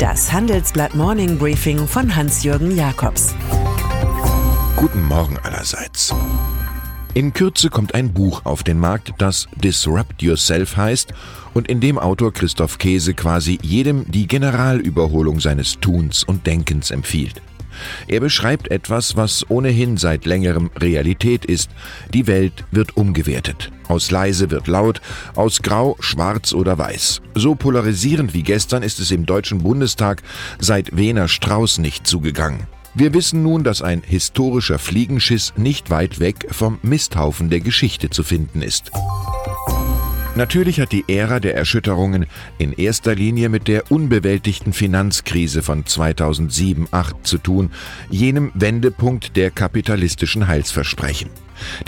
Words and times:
Das 0.00 0.32
Handelsblatt 0.32 0.94
Morning 0.94 1.36
Briefing 1.36 1.86
von 1.86 2.16
Hans-Jürgen 2.16 2.74
Jakobs. 2.74 3.34
Guten 4.74 5.06
Morgen 5.06 5.36
allerseits. 5.42 6.14
In 7.12 7.34
Kürze 7.34 7.68
kommt 7.68 7.94
ein 7.94 8.10
Buch 8.10 8.40
auf 8.46 8.62
den 8.62 8.78
Markt, 8.78 9.12
das 9.18 9.46
Disrupt 9.56 10.22
Yourself 10.22 10.78
heißt 10.78 11.12
und 11.52 11.68
in 11.68 11.80
dem 11.80 11.98
Autor 11.98 12.32
Christoph 12.32 12.78
Käse 12.78 13.12
quasi 13.12 13.58
jedem 13.60 14.10
die 14.10 14.26
Generalüberholung 14.26 15.38
seines 15.38 15.80
Tuns 15.80 16.24
und 16.24 16.46
Denkens 16.46 16.90
empfiehlt. 16.90 17.42
Er 18.08 18.20
beschreibt 18.20 18.70
etwas, 18.70 19.16
was 19.16 19.48
ohnehin 19.50 19.96
seit 19.96 20.24
längerem 20.26 20.70
Realität 20.78 21.44
ist. 21.44 21.70
Die 22.12 22.26
Welt 22.26 22.64
wird 22.70 22.96
umgewertet. 22.96 23.70
Aus 23.88 24.10
leise 24.10 24.50
wird 24.50 24.68
laut, 24.68 25.00
aus 25.34 25.62
grau, 25.62 25.96
schwarz 26.00 26.52
oder 26.52 26.78
weiß. 26.78 27.22
So 27.34 27.54
polarisierend 27.54 28.34
wie 28.34 28.42
gestern 28.42 28.82
ist 28.82 29.00
es 29.00 29.10
im 29.10 29.26
Deutschen 29.26 29.62
Bundestag 29.62 30.22
seit 30.58 30.96
Wiener 30.96 31.28
Strauß 31.28 31.78
nicht 31.78 32.06
zugegangen. 32.06 32.66
Wir 32.94 33.14
wissen 33.14 33.42
nun, 33.42 33.62
dass 33.62 33.82
ein 33.82 34.02
historischer 34.04 34.78
Fliegenschiss 34.78 35.52
nicht 35.56 35.90
weit 35.90 36.18
weg 36.18 36.46
vom 36.50 36.78
Misthaufen 36.82 37.48
der 37.48 37.60
Geschichte 37.60 38.10
zu 38.10 38.24
finden 38.24 38.62
ist. 38.62 38.90
Natürlich 40.36 40.80
hat 40.80 40.92
die 40.92 41.04
Ära 41.08 41.40
der 41.40 41.56
Erschütterungen 41.56 42.26
in 42.56 42.72
erster 42.72 43.16
Linie 43.16 43.48
mit 43.48 43.66
der 43.66 43.90
unbewältigten 43.90 44.72
Finanzkrise 44.72 45.60
von 45.60 45.84
2007-8 45.84 47.24
zu 47.24 47.38
tun, 47.38 47.70
jenem 48.10 48.52
Wendepunkt 48.54 49.36
der 49.36 49.50
kapitalistischen 49.50 50.46
Heilsversprechen. 50.46 51.30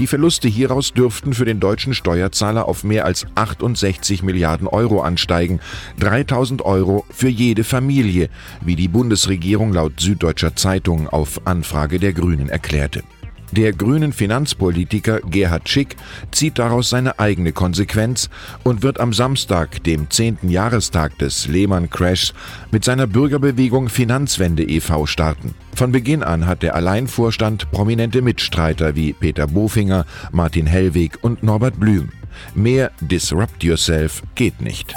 Die 0.01 0.09
Verluste 0.09 0.49
hieraus 0.49 0.93
dürften 0.93 1.35
für 1.35 1.45
den 1.45 1.61
deutschen 1.61 1.95
Steuerzahler 1.95 2.67
auf 2.67 2.83
mehr 2.83 3.05
als 3.05 3.27
68 3.37 4.25
Milliarden 4.25 4.67
Euro 4.67 5.03
ansteigen, 5.03 5.61
3000 6.01 6.63
Euro 6.63 7.07
für 7.11 7.29
jede 7.29 7.63
Familie, 7.63 8.29
wie 8.61 8.77
die 8.77 8.89
Bundesregierung 8.89 9.73
laut 9.73 10.01
Süddeutscher 10.01 10.57
Zeitung 10.57 11.09
auf 11.09 11.47
Anfrage 11.47 12.01
der 12.01 12.13
Grünen 12.13 12.49
erklärte. 12.49 13.05
Der 13.53 13.73
grünen 13.75 14.15
Finanzpolitiker 14.15 15.21
Gerhard 15.21 15.69
Schick 15.69 15.97
zieht 16.31 16.59
daraus 16.59 16.89
seine 16.89 17.19
eigene 17.19 17.53
Konsequenz 17.53 18.31
und 18.65 18.83
wird 18.83 18.99
am 18.99 19.13
Samstag, 19.13 19.85
dem 19.85 20.09
10. 20.09 20.39
Jahrestag 20.49 21.19
des 21.19 21.49
Lehman-Crashs, 21.49 22.33
mit 22.71 22.83
seiner 22.83 23.07
Bürgerbewegung 23.07 23.91
Finanzwende 23.91 24.65
e.V. 24.65 25.05
starten. 25.05 25.55
Von 25.75 25.93
Beginn 25.93 26.23
an 26.23 26.47
hat 26.47 26.63
der 26.63 26.75
Alleinvorstand 26.75 27.71
prominente 27.71 28.23
Mitstreiter 28.23 28.97
wie 28.97 29.13
Peter 29.13 29.47
Bofinger, 29.47 30.07
Martin 30.31 30.67
Hellweg 30.67 31.19
und 31.21 31.43
Norbert 31.43 31.79
Blüm. 31.79 32.09
Mehr 32.55 32.91
Disrupt 33.03 33.63
Yourself 33.63 34.23
geht 34.35 34.63
nicht. 34.63 34.95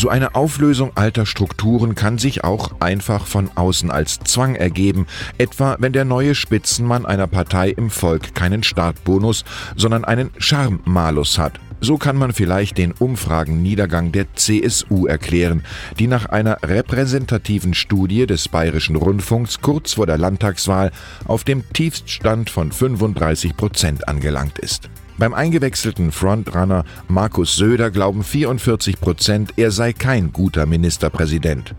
So 0.00 0.08
eine 0.08 0.34
Auflösung 0.34 0.92
alter 0.94 1.26
Strukturen 1.26 1.94
kann 1.94 2.16
sich 2.16 2.42
auch 2.42 2.70
einfach 2.80 3.26
von 3.26 3.50
außen 3.54 3.90
als 3.90 4.18
Zwang 4.20 4.54
ergeben, 4.54 5.06
etwa 5.36 5.76
wenn 5.78 5.92
der 5.92 6.06
neue 6.06 6.34
Spitzenmann 6.34 7.04
einer 7.04 7.26
Partei 7.26 7.68
im 7.68 7.90
Volk 7.90 8.34
keinen 8.34 8.62
Startbonus, 8.62 9.44
sondern 9.76 10.06
einen 10.06 10.30
Charmmalus 10.38 11.38
hat. 11.38 11.60
So 11.80 11.96
kann 11.96 12.16
man 12.16 12.32
vielleicht 12.32 12.76
den 12.78 12.92
Umfragenniedergang 12.92 14.12
der 14.12 14.26
CSU 14.34 15.06
erklären, 15.06 15.62
die 15.98 16.06
nach 16.06 16.26
einer 16.26 16.58
repräsentativen 16.62 17.72
Studie 17.74 18.26
des 18.26 18.48
Bayerischen 18.48 18.96
Rundfunks 18.96 19.60
kurz 19.60 19.94
vor 19.94 20.06
der 20.06 20.18
Landtagswahl 20.18 20.90
auf 21.26 21.44
dem 21.44 21.64
Tiefststand 21.72 22.50
von 22.50 22.70
35 22.70 23.56
Prozent 23.56 24.08
angelangt 24.08 24.58
ist. 24.58 24.90
Beim 25.16 25.34
eingewechselten 25.34 26.12
Frontrunner 26.12 26.84
Markus 27.08 27.56
Söder 27.56 27.90
glauben 27.90 28.24
44 28.24 29.00
Prozent, 29.00 29.52
er 29.56 29.70
sei 29.70 29.92
kein 29.92 30.32
guter 30.32 30.66
Ministerpräsident. 30.66 31.74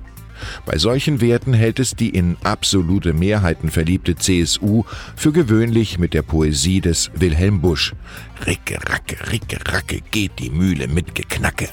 Bei 0.66 0.78
solchen 0.78 1.22
Werten 1.22 1.54
hält 1.54 1.80
es 1.80 1.96
die 1.96 2.10
in 2.10 2.38
absolute 2.44 3.14
Mehrheiten 3.14 3.70
verliebte 3.70 4.16
CSU 4.16 4.84
für 5.16 5.32
gewöhnlich 5.32 6.00
mit 6.00 6.14
der 6.14 6.22
Poesie 6.22 6.82
des 6.82 7.12
Wilhelm 7.16 7.62
Busch. 7.62 7.94
Ricke, 8.46 8.78
racke, 8.90 9.32
ricke, 9.32 9.60
racke, 9.72 10.02
geht 10.12 10.40
die 10.40 10.50
Mühle 10.50 10.88
mit 10.88 11.16
Geknacke. 11.16 11.70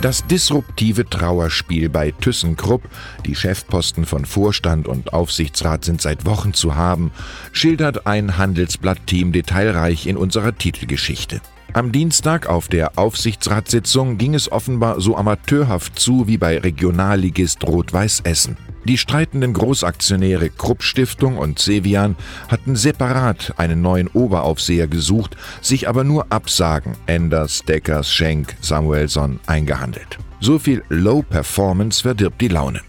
Das 0.00 0.24
disruptive 0.28 1.10
Trauerspiel 1.10 1.88
bei 1.88 2.12
ThyssenKrupp, 2.12 2.82
die 3.26 3.34
Chefposten 3.34 4.06
von 4.06 4.24
Vorstand 4.24 4.86
und 4.86 5.12
Aufsichtsrat 5.12 5.84
sind 5.84 6.00
seit 6.00 6.24
Wochen 6.24 6.54
zu 6.54 6.76
haben, 6.76 7.10
schildert 7.50 8.06
ein 8.06 8.38
Handelsblatt-Team 8.38 9.32
detailreich 9.32 10.06
in 10.06 10.16
unserer 10.16 10.56
Titelgeschichte. 10.56 11.40
Am 11.74 11.92
Dienstag 11.92 12.48
auf 12.48 12.68
der 12.68 12.98
Aufsichtsratssitzung 12.98 14.16
ging 14.16 14.34
es 14.34 14.50
offenbar 14.50 15.00
so 15.02 15.16
amateurhaft 15.16 15.98
zu 15.98 16.26
wie 16.26 16.38
bei 16.38 16.58
Regionalligist 16.58 17.62
Rot-Weiß 17.62 18.20
Essen. 18.24 18.56
Die 18.86 18.96
streitenden 18.96 19.52
Großaktionäre 19.52 20.48
Krupp 20.48 20.82
Stiftung 20.82 21.36
und 21.36 21.58
Cevian 21.58 22.16
hatten 22.48 22.74
separat 22.74 23.52
einen 23.58 23.82
neuen 23.82 24.08
Oberaufseher 24.08 24.88
gesucht, 24.88 25.36
sich 25.60 25.88
aber 25.88 26.04
nur 26.04 26.32
Absagen 26.32 26.96
Enders, 27.06 27.62
Deckers, 27.64 28.10
Schenk, 28.10 28.56
Samuelson 28.62 29.38
eingehandelt. 29.46 30.18
So 30.40 30.58
viel 30.58 30.82
Low 30.88 31.22
Performance 31.22 32.00
verdirbt 32.00 32.40
die 32.40 32.48
Laune. 32.48 32.80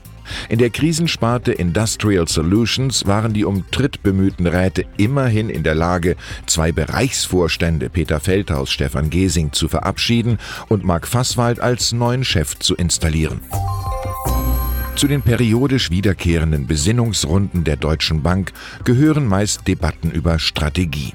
In 0.50 0.60
der 0.60 0.70
Krisensparte 0.70 1.52
Industrial 1.52 2.28
Solutions 2.28 3.06
waren 3.06 3.34
die 3.34 3.46
um 3.46 3.70
Tritt 3.72 4.04
bemühten 4.04 4.48
Räte 4.48 4.86
immerhin 4.98 5.50
in 5.50 5.64
der 5.64 5.76
Lage, 5.76 6.16
zwei 6.46 6.72
Bereichsvorstände 6.72 7.90
Peter 7.90 8.20
Feldhaus, 8.20 8.72
Stefan 8.72 9.10
Gesing 9.10 9.52
zu 9.52 9.68
verabschieden 9.68 10.38
und 10.68 10.84
Marc 10.84 11.08
Fasswald 11.08 11.60
als 11.60 11.92
neuen 11.92 12.24
Chef 12.24 12.58
zu 12.60 12.76
installieren. 12.76 13.42
Zu 14.96 15.08
den 15.08 15.22
periodisch 15.22 15.92
wiederkehrenden 15.92 16.68
Besinnungsrunden 16.68 17.64
der 17.64 17.78
Deutschen 17.78 18.22
Bank 18.22 18.52
gehören 18.84 19.28
meist 19.28 19.66
Debatten 19.66 20.12
über 20.12 20.40
Strategie. 20.40 21.14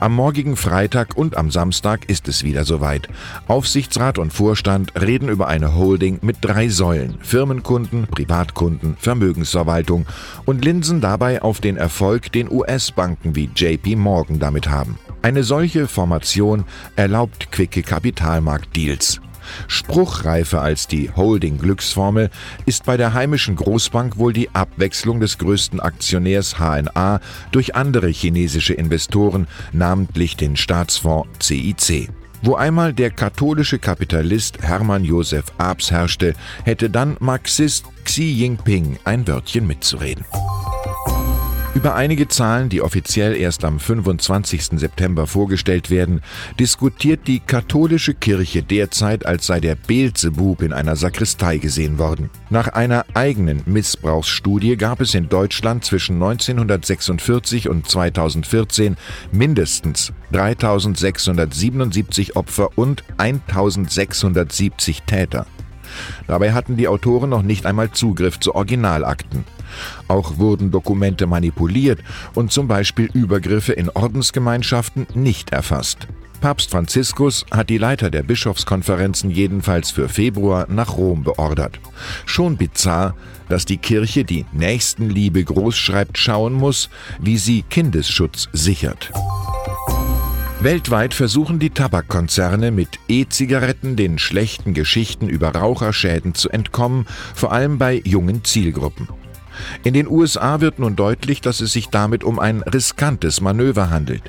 Am 0.00 0.14
morgigen 0.14 0.56
Freitag 0.56 1.16
und 1.16 1.36
am 1.36 1.50
Samstag 1.50 2.08
ist 2.08 2.28
es 2.28 2.44
wieder 2.44 2.64
soweit. 2.64 3.08
Aufsichtsrat 3.46 4.18
und 4.18 4.32
Vorstand 4.32 4.92
reden 5.00 5.28
über 5.28 5.48
eine 5.48 5.74
Holding 5.74 6.18
mit 6.22 6.38
drei 6.40 6.68
Säulen 6.68 7.18
Firmenkunden, 7.20 8.06
Privatkunden, 8.06 8.96
Vermögensverwaltung 8.98 10.06
und 10.44 10.64
linsen 10.64 11.00
dabei 11.00 11.42
auf 11.42 11.60
den 11.60 11.76
Erfolg, 11.76 12.32
den 12.32 12.50
US-Banken 12.50 13.34
wie 13.34 13.50
JP 13.54 13.96
Morgan 13.96 14.38
damit 14.38 14.68
haben. 14.68 14.98
Eine 15.22 15.42
solche 15.42 15.88
Formation 15.88 16.64
erlaubt 16.96 17.50
quicke 17.50 17.82
Kapitalmarktdeals. 17.82 19.20
Spruchreifer 19.66 20.62
als 20.62 20.86
die 20.86 21.10
Holding-Glücksformel 21.10 22.30
ist 22.66 22.84
bei 22.84 22.96
der 22.96 23.14
heimischen 23.14 23.56
Großbank 23.56 24.18
wohl 24.18 24.32
die 24.32 24.54
Abwechslung 24.54 25.20
des 25.20 25.38
größten 25.38 25.80
Aktionärs 25.80 26.56
HNA 26.58 27.20
durch 27.50 27.74
andere 27.74 28.08
chinesische 28.08 28.74
Investoren, 28.74 29.46
namentlich 29.72 30.36
den 30.36 30.56
Staatsfonds 30.56 31.28
CIC. 31.40 32.10
Wo 32.42 32.54
einmal 32.54 32.92
der 32.92 33.10
katholische 33.10 33.78
Kapitalist 33.78 34.62
Hermann 34.62 35.04
Josef 35.04 35.46
Abs 35.58 35.90
herrschte, 35.90 36.34
hätte 36.64 36.88
dann 36.88 37.16
Marxist 37.18 37.86
Xi 38.04 38.30
Jinping 38.30 38.98
ein 39.04 39.26
Wörtchen 39.26 39.66
mitzureden. 39.66 40.24
Über 41.74 41.94
einige 41.94 42.28
Zahlen, 42.28 42.70
die 42.70 42.80
offiziell 42.80 43.36
erst 43.36 43.64
am 43.64 43.78
25. 43.78 44.78
September 44.78 45.26
vorgestellt 45.26 45.90
werden, 45.90 46.22
diskutiert 46.58 47.28
die 47.28 47.40
katholische 47.40 48.14
Kirche 48.14 48.62
derzeit, 48.62 49.26
als 49.26 49.46
sei 49.46 49.60
der 49.60 49.74
Beelzebub 49.74 50.62
in 50.62 50.72
einer 50.72 50.96
Sakristei 50.96 51.58
gesehen 51.58 51.98
worden. 51.98 52.30
Nach 52.48 52.68
einer 52.68 53.04
eigenen 53.14 53.62
Missbrauchsstudie 53.66 54.76
gab 54.76 55.02
es 55.02 55.14
in 55.14 55.28
Deutschland 55.28 55.84
zwischen 55.84 56.14
1946 56.14 57.68
und 57.68 57.88
2014 57.88 58.96
mindestens 59.30 60.12
3677 60.32 62.34
Opfer 62.34 62.70
und 62.76 63.04
1670 63.18 65.02
Täter. 65.02 65.46
Dabei 66.26 66.52
hatten 66.52 66.76
die 66.76 66.88
Autoren 66.88 67.30
noch 67.30 67.42
nicht 67.42 67.66
einmal 67.66 67.90
Zugriff 67.92 68.40
zu 68.40 68.54
Originalakten. 68.54 69.44
Auch 70.08 70.38
wurden 70.38 70.70
Dokumente 70.70 71.26
manipuliert 71.26 72.00
und 72.34 72.52
zum 72.52 72.68
Beispiel 72.68 73.08
Übergriffe 73.12 73.72
in 73.72 73.90
Ordensgemeinschaften 73.90 75.06
nicht 75.14 75.50
erfasst. 75.50 76.08
Papst 76.40 76.70
Franziskus 76.70 77.44
hat 77.50 77.68
die 77.68 77.78
Leiter 77.78 78.10
der 78.10 78.22
Bischofskonferenzen 78.22 79.30
jedenfalls 79.30 79.90
für 79.90 80.08
Februar 80.08 80.66
nach 80.68 80.96
Rom 80.96 81.24
beordert. 81.24 81.80
Schon 82.26 82.56
bizarr, 82.56 83.16
dass 83.48 83.64
die 83.64 83.78
Kirche 83.78 84.24
die 84.24 84.46
Nächstenliebe 84.52 85.42
großschreibt 85.42 86.16
schauen 86.16 86.52
muss, 86.52 86.90
wie 87.20 87.38
sie 87.38 87.62
Kindesschutz 87.62 88.48
sichert. 88.52 89.10
Weltweit 90.60 91.14
versuchen 91.14 91.60
die 91.60 91.70
Tabakkonzerne 91.70 92.72
mit 92.72 92.98
E-Zigaretten 93.08 93.94
den 93.94 94.18
schlechten 94.18 94.74
Geschichten 94.74 95.28
über 95.28 95.54
Raucherschäden 95.54 96.34
zu 96.34 96.50
entkommen, 96.50 97.06
vor 97.34 97.52
allem 97.52 97.78
bei 97.78 98.02
jungen 98.04 98.44
Zielgruppen. 98.44 99.08
In 99.84 99.94
den 99.94 100.08
USA 100.08 100.60
wird 100.60 100.78
nun 100.78 100.96
deutlich, 100.96 101.40
dass 101.40 101.60
es 101.60 101.72
sich 101.72 101.88
damit 101.88 102.24
um 102.24 102.38
ein 102.38 102.62
riskantes 102.62 103.40
Manöver 103.40 103.90
handelt. 103.90 104.22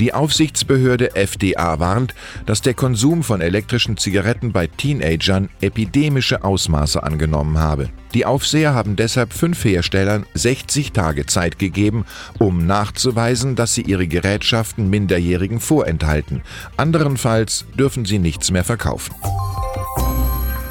Die 0.00 0.14
Aufsichtsbehörde 0.14 1.14
FDA 1.16 1.78
warnt, 1.78 2.14
dass 2.46 2.62
der 2.62 2.74
Konsum 2.74 3.22
von 3.22 3.40
elektrischen 3.40 3.96
Zigaretten 3.96 4.52
bei 4.52 4.66
Teenagern 4.66 5.48
epidemische 5.60 6.44
Ausmaße 6.44 7.02
angenommen 7.02 7.58
habe. 7.58 7.90
Die 8.14 8.26
Aufseher 8.26 8.74
haben 8.74 8.94
deshalb 8.94 9.32
fünf 9.32 9.64
Herstellern 9.64 10.24
60 10.34 10.92
Tage 10.92 11.26
Zeit 11.26 11.58
gegeben, 11.58 12.04
um 12.38 12.64
nachzuweisen, 12.64 13.56
dass 13.56 13.74
sie 13.74 13.82
ihre 13.82 14.06
Gerätschaften 14.06 14.88
Minderjährigen 14.88 15.58
vorenthalten. 15.58 16.42
Anderenfalls 16.76 17.64
dürfen 17.76 18.04
sie 18.04 18.20
nichts 18.20 18.52
mehr 18.52 18.64
verkaufen. 18.64 19.14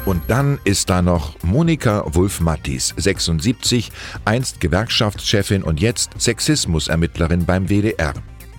Und 0.06 0.22
dann 0.28 0.58
ist 0.64 0.90
da 0.90 1.00
noch 1.00 1.42
Monika 1.42 2.04
Wulf-Mattis, 2.06 2.94
76, 2.96 3.90
einst 4.26 4.60
Gewerkschaftschefin 4.60 5.62
und 5.62 5.80
jetzt 5.80 6.10
Sexismusermittlerin 6.20 7.46
beim 7.46 7.68
WDR. 7.68 8.12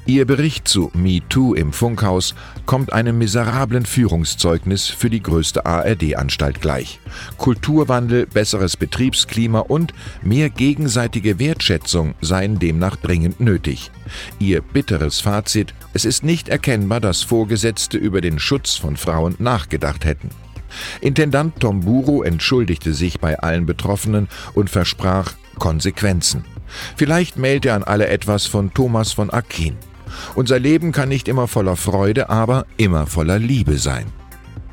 Ihr 0.08 0.26
Bericht 0.26 0.68
zu 0.68 0.92
MeToo 0.94 1.56
im 1.56 1.74
Funkhaus 1.74 2.36
kommt 2.68 2.94
einem 2.94 3.18
miserablen 3.18 3.88
Führungszeugnis 3.88 4.88
für 4.88 5.10
die 5.10 5.22
größte 5.22 5.66
ARD-Anstalt 5.66 6.62
gleich. 6.62 7.00
Kulturwandel, 7.38 8.28
besseres 8.28 8.78
Betriebsklima 8.78 9.60
und 9.60 9.94
mehr 10.22 10.52
gegenseitige 10.52 11.40
Wertschätzung 11.40 12.14
seien 12.22 12.60
demnach 12.60 12.98
dringend 12.98 13.40
nötig. 13.40 13.90
Ihr 14.38 14.62
bitteres 14.62 15.22
Fazit, 15.22 15.74
es 15.94 16.06
ist 16.06 16.24
nicht 16.24 16.50
erkennbar, 16.50 17.02
dass 17.02 17.24
Vorgesetzte 17.24 17.98
über 17.98 18.22
den 18.22 18.38
Schutz 18.38 18.76
von 18.76 18.98
Frauen 18.98 19.36
nachgedacht 19.40 20.06
hätten. 20.06 20.30
Intendant 21.02 21.60
Tomburo 21.60 22.24
entschuldigte 22.24 22.94
sich 22.94 23.20
bei 23.20 23.40
allen 23.40 23.66
Betroffenen 23.66 24.28
und 24.54 24.70
versprach 24.70 25.34
Konsequenzen. 25.60 26.46
Vielleicht 26.96 27.38
mählt 27.38 27.66
er 27.66 27.76
an 27.76 27.84
alle 27.84 28.08
etwas 28.08 28.46
von 28.46 28.74
Thomas 28.74 29.12
von 29.12 29.30
Aquin. 29.30 29.78
Unser 30.36 30.60
Leben 30.60 30.92
kann 30.92 31.10
nicht 31.10 31.28
immer 31.28 31.48
voller 31.48 31.76
Freude, 31.76 32.30
aber 32.30 32.66
immer 32.78 33.08
voller 33.08 33.40
Liebe 33.40 33.78
sein. 33.78 34.06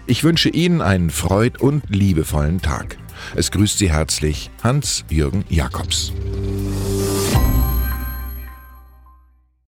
Ich 0.07 0.25
wünsche 0.25 0.49
Ihnen 0.49 0.81
einen 0.81 1.11
freud- 1.11 1.61
und 1.61 1.85
liebevollen 1.89 2.61
Tag. 2.61 2.99
Es 3.37 3.51
grüßt 3.51 3.79
Sie 3.79 3.91
herzlich 3.91 4.51
Hans-Jürgen 4.63 5.45
Jakobs. 5.49 6.13